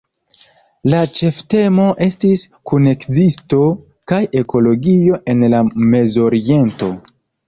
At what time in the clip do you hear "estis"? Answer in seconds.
2.05-2.43